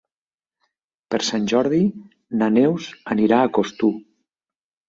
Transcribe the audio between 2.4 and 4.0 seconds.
na Neus anirà a Costur.